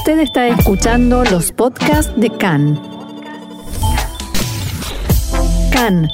[0.00, 2.80] Usted está escuchando los podcasts de CAN.
[5.70, 6.08] CAN,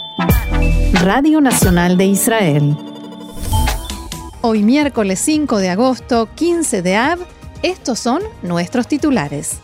[1.04, 2.76] Radio Nacional de Israel.
[4.40, 7.20] Hoy miércoles 5 de agosto, 15 de Av,
[7.62, 9.60] estos son nuestros titulares.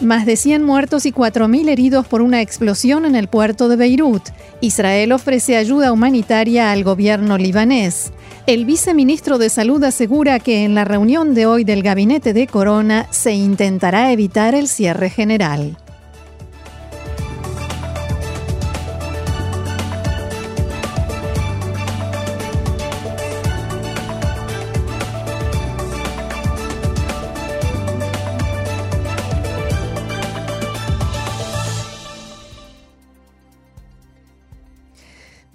[0.00, 4.22] Más de 100 muertos y 4.000 heridos por una explosión en el puerto de Beirut.
[4.60, 8.12] Israel ofrece ayuda humanitaria al gobierno libanés.
[8.46, 13.06] El viceministro de Salud asegura que en la reunión de hoy del gabinete de Corona
[13.10, 15.76] se intentará evitar el cierre general.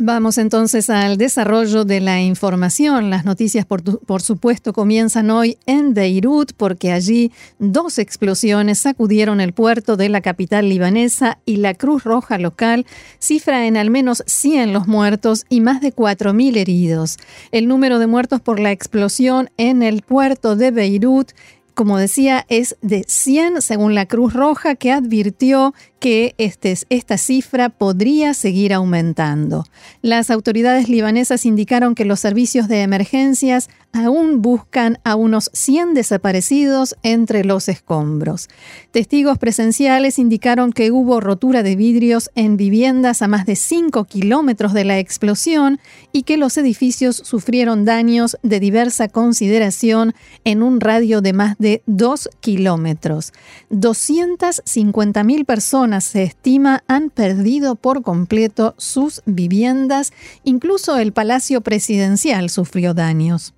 [0.01, 3.09] Vamos entonces al desarrollo de la información.
[3.09, 9.97] Las noticias, por, supuesto, comienzan hoy en Beirut porque allí dos explosiones sacudieron el puerto
[9.97, 12.85] de la capital libanesa y la Cruz Roja local
[13.19, 17.17] cifra en al menos 100 los muertos y más de 4.000 heridos.
[17.51, 21.33] El número de muertos por la explosión en el puerto de Beirut
[21.79, 27.69] como decía, es de 100 según la Cruz Roja, que advirtió que este, esta cifra
[27.69, 29.65] podría seguir aumentando.
[30.01, 36.95] Las autoridades libanesas indicaron que los servicios de emergencias aún buscan a unos 100 desaparecidos
[37.03, 38.47] entre los escombros.
[38.91, 44.73] Testigos presenciales indicaron que hubo rotura de vidrios en viviendas a más de 5 kilómetros
[44.73, 45.79] de la explosión
[46.11, 50.13] y que los edificios sufrieron daños de diversa consideración
[50.45, 53.33] en un radio de más de 2 kilómetros.
[53.71, 62.93] 250.000 personas se estima han perdido por completo sus viviendas, incluso el Palacio Presidencial sufrió
[62.93, 63.53] daños.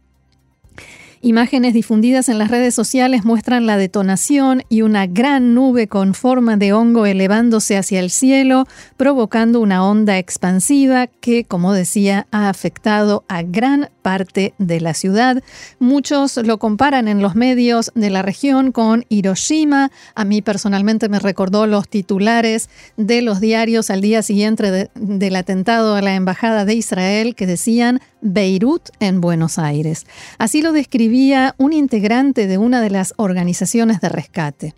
[1.24, 6.58] Imágenes difundidas en las redes sociales muestran la detonación y una gran nube con forma
[6.58, 8.66] de hongo elevándose hacia el cielo,
[8.98, 15.44] provocando una onda expansiva que, como decía, ha afectado a gran parte de la ciudad.
[15.78, 19.92] Muchos lo comparan en los medios de la región con Hiroshima.
[20.16, 22.68] A mí personalmente me recordó los titulares
[22.98, 28.02] de los diarios al día siguiente del atentado a la Embajada de Israel que decían
[28.22, 30.06] Beirut en Buenos Aires.
[30.38, 34.76] Así lo describía un integrante de una de las organizaciones de rescate.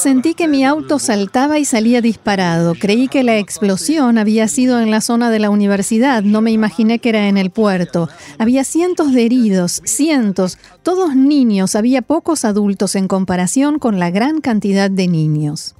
[0.00, 2.74] Sentí que mi auto saltaba y salía disparado.
[2.74, 6.24] Creí que la explosión había sido en la zona de la universidad.
[6.24, 8.08] No me imaginé que era en el puerto.
[8.38, 11.76] Había cientos de heridos, cientos, todos niños.
[11.76, 15.76] Había pocos adultos en comparación con la gran cantidad de niños.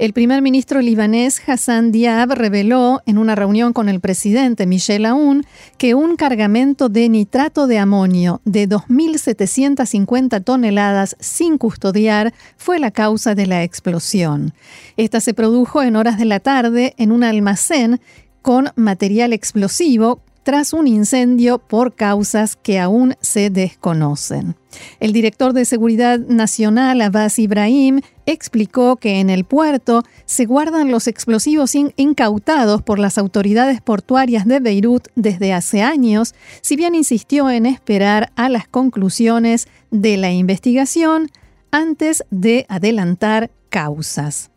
[0.00, 5.44] El primer ministro libanés Hassan Diab reveló en una reunión con el presidente Michel Aoun
[5.76, 13.34] que un cargamento de nitrato de amonio de 2.750 toneladas sin custodiar fue la causa
[13.34, 14.54] de la explosión.
[14.96, 18.00] Esta se produjo en horas de la tarde en un almacén
[18.40, 24.56] con material explosivo tras un incendio por causas que aún se desconocen.
[25.00, 31.08] El director de Seguridad Nacional, Abbas Ibrahim, explicó que en el puerto se guardan los
[31.08, 37.66] explosivos incautados por las autoridades portuarias de Beirut desde hace años, si bien insistió en
[37.66, 41.30] esperar a las conclusiones de la investigación
[41.70, 44.49] antes de adelantar causas.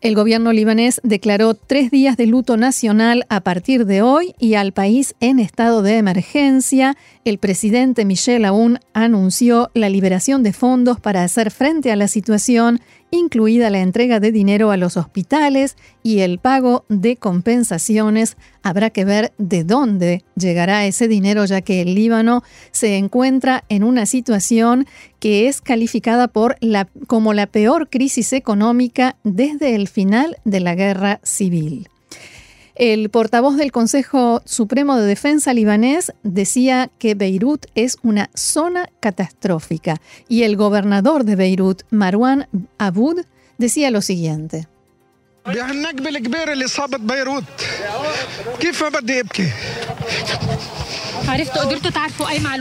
[0.00, 4.72] El gobierno libanés declaró tres días de luto nacional a partir de hoy y al
[4.72, 6.96] país en estado de emergencia.
[7.26, 12.80] El presidente Michel Aoun anunció la liberación de fondos para hacer frente a la situación
[13.10, 18.36] incluida la entrega de dinero a los hospitales y el pago de compensaciones.
[18.62, 23.84] Habrá que ver de dónde llegará ese dinero, ya que el Líbano se encuentra en
[23.84, 24.86] una situación
[25.18, 30.74] que es calificada por la, como la peor crisis económica desde el final de la
[30.74, 31.88] guerra civil.
[32.80, 40.00] El portavoz del Consejo Supremo de Defensa libanés decía que Beirut es una zona catastrófica
[40.28, 42.48] y el gobernador de Beirut, Marwan
[42.78, 43.20] Aboud,
[43.58, 44.66] decía lo siguiente.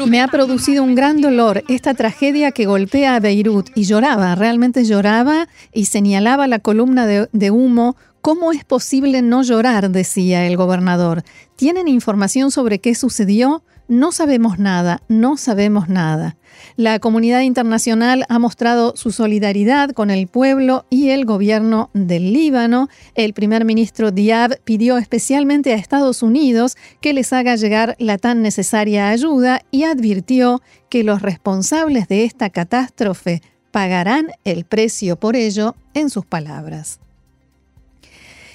[0.07, 3.69] Me ha producido un gran dolor esta tragedia que golpea a Beirut.
[3.74, 9.44] Y lloraba, realmente lloraba y señalaba la columna de, de humo ¿Cómo es posible no
[9.44, 9.92] llorar?
[9.92, 11.24] decía el gobernador.
[11.56, 13.63] ¿Tienen información sobre qué sucedió?
[13.88, 16.36] No sabemos nada, no sabemos nada.
[16.75, 22.89] La comunidad internacional ha mostrado su solidaridad con el pueblo y el gobierno del Líbano.
[23.16, 28.42] El primer ministro Diab pidió especialmente a Estados Unidos que les haga llegar la tan
[28.42, 35.75] necesaria ayuda y advirtió que los responsables de esta catástrofe pagarán el precio por ello,
[35.94, 37.00] en sus palabras.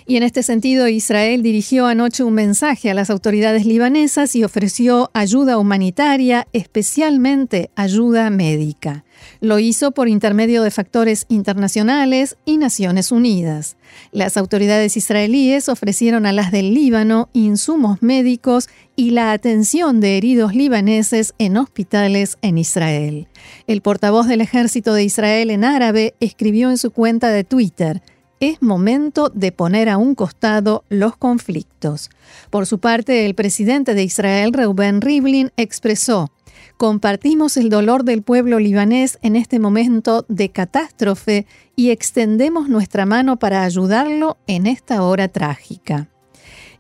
[0.07, 5.11] Y en este sentido, Israel dirigió anoche un mensaje a las autoridades libanesas y ofreció
[5.15, 9.05] ayuda humanitaria, especialmente ayuda médica.
[9.41, 13.77] Lo hizo por intermedio de factores internacionales y Naciones Unidas.
[14.13, 20.55] Las autoridades israelíes ofrecieron a las del Líbano insumos médicos y la atención de heridos
[20.55, 23.27] libaneses en hospitales en Israel.
[23.67, 28.03] El portavoz del ejército de Israel en árabe escribió en su cuenta de Twitter,
[28.49, 32.11] es momento de poner a un costado los conflictos.
[32.51, 36.31] Por su parte, el presidente de Israel, Reuben Rivlin, expresó,
[36.77, 41.47] Compartimos el dolor del pueblo libanés en este momento de catástrofe
[41.77, 46.09] y extendemos nuestra mano para ayudarlo en esta hora trágica.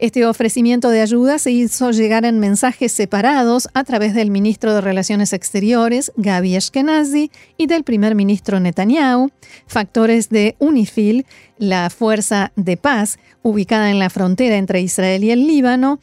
[0.04, 4.82] Este ofrecimiento de ayuda se hizo llegar en mensajes separados a través del ministro de
[4.82, 9.30] Relaciones Exteriores, Gaby Ashkenazi, y del primer ministro Netanyahu,
[9.66, 11.24] factores de UNIFIL,
[11.56, 16.00] la fuerza de paz ubicada en la frontera entre Israel y el Líbano,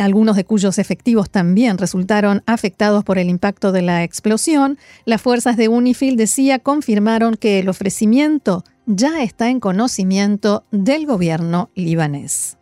[0.00, 5.58] algunos de cuyos efectivos también resultaron afectados por el impacto de la explosión, las fuerzas
[5.58, 12.56] de UNIFIL decía confirmaron que el ofrecimiento ya está en conocimiento del gobierno libanés.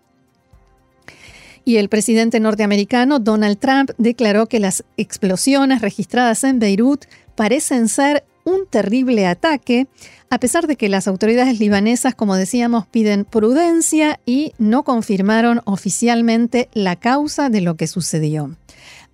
[1.64, 7.04] Y el presidente norteamericano Donald Trump declaró que las explosiones registradas en Beirut
[7.34, 9.86] parecen ser un terrible ataque,
[10.30, 16.68] a pesar de que las autoridades libanesas, como decíamos, piden prudencia y no confirmaron oficialmente
[16.72, 18.56] la causa de lo que sucedió.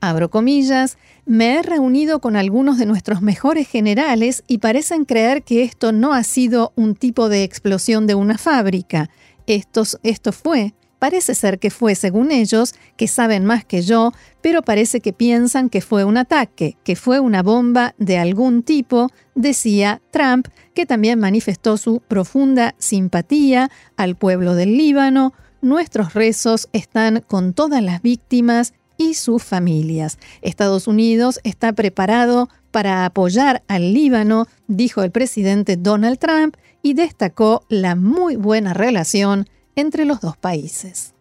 [0.01, 5.63] Abro comillas, me he reunido con algunos de nuestros mejores generales y parecen creer que
[5.63, 9.11] esto no ha sido un tipo de explosión de una fábrica.
[9.47, 9.85] Esto,
[10.33, 15.13] fue Parece ser que fue, según ellos, que saben más que yo, pero parece que
[15.13, 20.87] piensan que fue un ataque, que fue una bomba de algún tipo, decía Trump, que
[20.87, 25.35] también manifestó su profunda simpatía al pueblo del Líbano.
[25.61, 30.19] Nuestros rezos están con todas las víctimas y sus familias.
[30.41, 37.65] Estados Unidos está preparado para apoyar al Líbano, dijo el presidente Donald Trump, y destacó
[37.69, 41.16] la muy buena relación entre los dos países.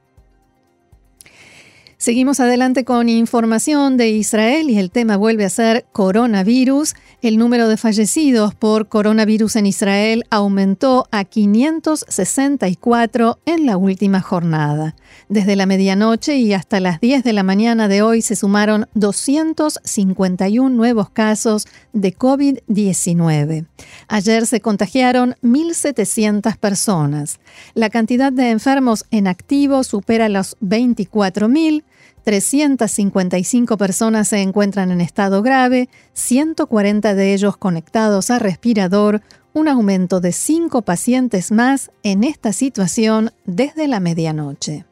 [1.97, 6.93] Seguimos adelante con información de Israel y el tema vuelve a ser coronavirus.
[7.21, 14.97] El número de fallecidos por coronavirus en Israel aumentó a 564 en la última jornada.
[15.29, 20.69] Desde la medianoche y hasta las 10 de la mañana de hoy se sumaron 251
[20.69, 23.67] nuevos casos de COVID-19.
[24.09, 27.39] Ayer se contagiaron 1.700 personas.
[27.73, 31.85] La cantidad de enfermos en activo supera los 24.000
[32.25, 39.21] 355 personas se encuentran en estado grave, 140 de ellos conectados a respirador,
[39.53, 44.85] un aumento de 5 pacientes más en esta situación desde la medianoche.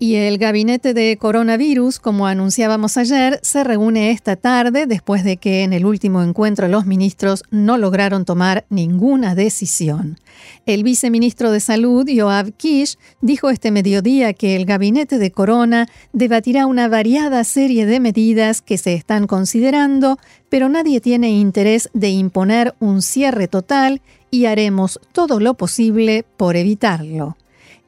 [0.00, 5.64] Y el gabinete de coronavirus, como anunciábamos ayer, se reúne esta tarde después de que
[5.64, 10.20] en el último encuentro los ministros no lograron tomar ninguna decisión.
[10.66, 16.66] El viceministro de Salud, Yoav Kish, dijo este mediodía que el gabinete de corona debatirá
[16.66, 22.72] una variada serie de medidas que se están considerando, pero nadie tiene interés de imponer
[22.78, 24.00] un cierre total
[24.30, 27.36] y haremos todo lo posible por evitarlo.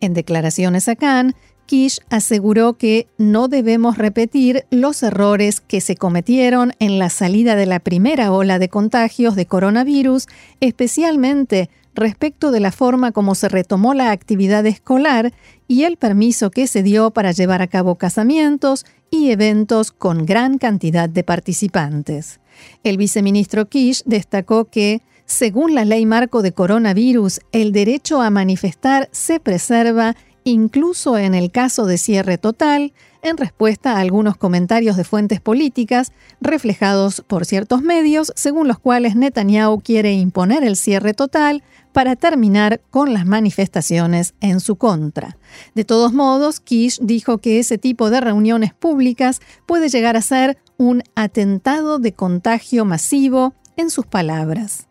[0.01, 1.35] En declaraciones a Cannes,
[1.71, 7.67] Kish aseguró que no debemos repetir los errores que se cometieron en la salida de
[7.67, 10.27] la primera ola de contagios de coronavirus,
[10.59, 15.33] especialmente respecto de la forma como se retomó la actividad escolar
[15.69, 20.59] y el permiso que se dio para llevar a cabo casamientos y eventos con gran
[20.59, 22.41] cantidad de participantes.
[22.83, 29.09] El viceministro Kish destacó que, según la ley marco de coronavirus, el derecho a manifestar
[29.13, 32.93] se preserva incluso en el caso de cierre total,
[33.23, 39.15] en respuesta a algunos comentarios de fuentes políticas reflejados por ciertos medios, según los cuales
[39.15, 45.37] Netanyahu quiere imponer el cierre total para terminar con las manifestaciones en su contra.
[45.75, 50.57] De todos modos, Kish dijo que ese tipo de reuniones públicas puede llegar a ser
[50.79, 54.90] un atentado de contagio masivo, en sus palabras.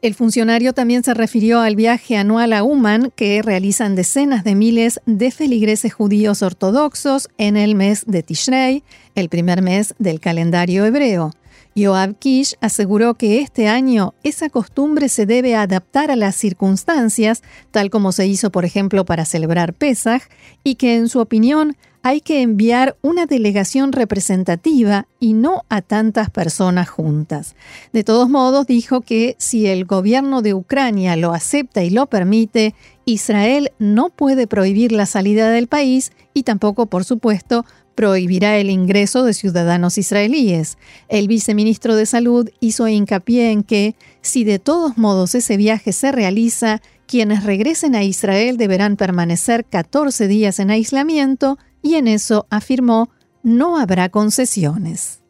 [0.00, 5.00] El funcionario también se refirió al viaje anual a Uman que realizan decenas de miles
[5.06, 8.84] de feligreses judíos ortodoxos en el mes de Tishrei,
[9.16, 11.32] el primer mes del calendario hebreo.
[11.74, 17.90] Yoav Kish aseguró que este año esa costumbre se debe adaptar a las circunstancias, tal
[17.90, 20.22] como se hizo, por ejemplo, para celebrar Pesach,
[20.62, 21.76] y que, en su opinión,
[22.08, 27.54] hay que enviar una delegación representativa y no a tantas personas juntas.
[27.92, 32.74] De todos modos, dijo que si el gobierno de Ucrania lo acepta y lo permite,
[33.04, 39.22] Israel no puede prohibir la salida del país y tampoco, por supuesto, prohibirá el ingreso
[39.22, 40.78] de ciudadanos israelíes.
[41.10, 46.10] El viceministro de Salud hizo hincapié en que, si de todos modos ese viaje se
[46.10, 53.08] realiza, quienes regresen a Israel deberán permanecer 14 días en aislamiento y en eso afirmó
[53.42, 55.20] no habrá concesiones.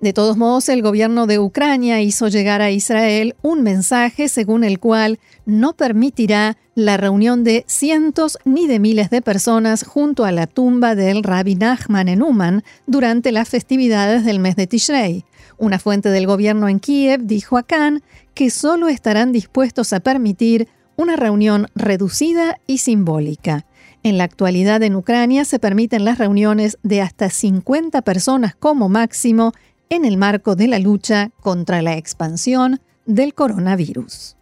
[0.00, 4.78] De todos modos, el gobierno de Ucrania hizo llegar a Israel un mensaje según el
[4.78, 10.46] cual no permitirá la reunión de cientos ni de miles de personas junto a la
[10.46, 15.24] tumba del rabbi Nachman en Uman durante las festividades del mes de Tishrei.
[15.58, 18.02] Una fuente del gobierno en Kiev dijo a Khan
[18.34, 23.66] que solo estarán dispuestos a permitir una reunión reducida y simbólica.
[24.06, 29.50] En la actualidad en Ucrania se permiten las reuniones de hasta 50 personas como máximo
[29.88, 34.36] en el marco de la lucha contra la expansión del coronavirus.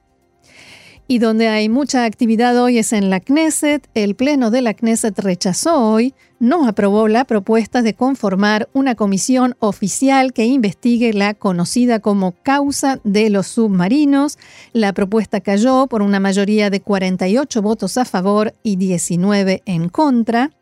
[1.06, 3.86] Y donde hay mucha actividad hoy es en la Knesset.
[3.92, 9.54] El Pleno de la Knesset rechazó hoy, no aprobó la propuesta de conformar una comisión
[9.58, 14.38] oficial que investigue la conocida como causa de los submarinos.
[14.72, 20.52] La propuesta cayó por una mayoría de 48 votos a favor y 19 en contra.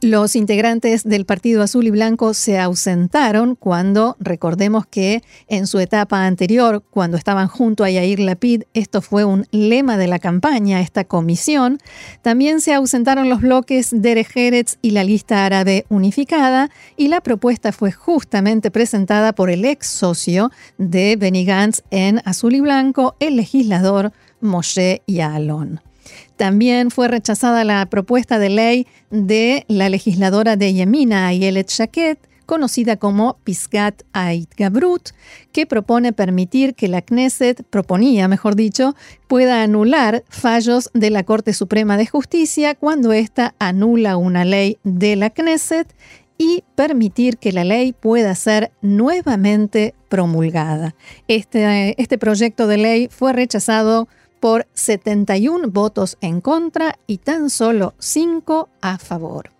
[0.00, 6.24] Los integrantes del Partido Azul y Blanco se ausentaron cuando, recordemos que en su etapa
[6.24, 11.02] anterior, cuando estaban junto a Yair Lapid, esto fue un lema de la campaña, esta
[11.02, 11.78] comisión.
[12.22, 17.72] También se ausentaron los bloques Derech Eretz y la lista árabe unificada, y la propuesta
[17.72, 23.34] fue justamente presentada por el ex socio de Benny Gantz en Azul y Blanco, el
[23.34, 25.80] legislador Moshe Yalon.
[26.38, 32.96] También fue rechazada la propuesta de ley de la legisladora de Yemina, Ayelet Shaked, conocida
[32.96, 35.10] como Pisgat Ait Gabrut,
[35.50, 38.94] que propone permitir que la Knesset, proponía, mejor dicho,
[39.26, 45.16] pueda anular fallos de la Corte Suprema de Justicia cuando ésta anula una ley de
[45.16, 45.92] la Knesset
[46.38, 50.94] y permitir que la ley pueda ser nuevamente promulgada.
[51.26, 54.06] Este, este proyecto de ley fue rechazado
[54.40, 59.50] por 71 votos en contra y tan solo 5 a favor.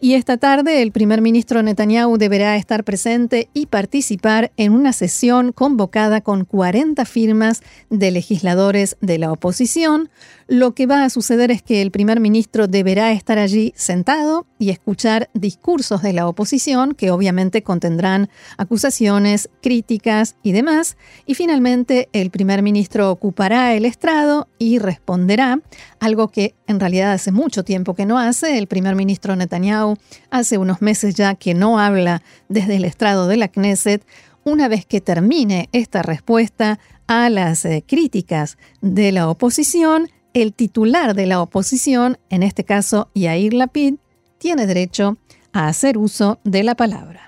[0.00, 5.50] Y esta tarde el primer ministro Netanyahu deberá estar presente y participar en una sesión
[5.50, 10.08] convocada con 40 firmas de legisladores de la oposición.
[10.50, 14.70] Lo que va a suceder es que el primer ministro deberá estar allí sentado y
[14.70, 20.96] escuchar discursos de la oposición que obviamente contendrán acusaciones, críticas y demás.
[21.26, 25.60] Y finalmente el primer ministro ocupará el estrado y responderá,
[26.00, 28.56] algo que en realidad hace mucho tiempo que no hace.
[28.56, 29.98] El primer ministro Netanyahu
[30.30, 34.02] hace unos meses ya que no habla desde el estrado de la Knesset,
[34.44, 40.08] una vez que termine esta respuesta a las eh, críticas de la oposición,
[40.42, 43.96] el titular de la oposición, en este caso Yair Lapid,
[44.38, 45.18] tiene derecho
[45.52, 47.27] a hacer uso de la palabra.